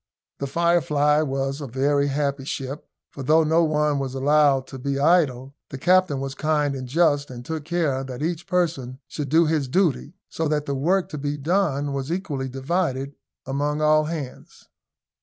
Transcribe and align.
The 0.39 0.47
Firefly 0.47 1.21
was 1.21 1.61
a 1.61 1.67
very 1.67 2.07
happy 2.07 2.43
ship; 2.43 2.87
for 3.11 3.21
though 3.21 3.43
no 3.43 3.63
one 3.63 3.99
was 3.99 4.15
allowed 4.15 4.65
to 4.69 4.79
be 4.79 4.97
idle, 4.97 5.53
the 5.69 5.77
captain 5.77 6.19
was 6.19 6.33
kind 6.33 6.73
and 6.73 6.87
just, 6.87 7.29
and 7.29 7.45
took 7.45 7.65
care 7.65 8.03
that 8.05 8.23
each 8.23 8.47
person 8.47 8.97
should 9.07 9.29
do 9.29 9.45
his 9.45 9.67
duty; 9.67 10.15
so 10.27 10.47
that 10.47 10.65
the 10.65 10.73
work 10.73 11.07
to 11.09 11.19
be 11.19 11.37
done 11.37 11.93
was 11.93 12.11
equally 12.11 12.49
divided 12.49 13.13
among 13.45 13.79
all 13.79 14.05
hands. 14.05 14.65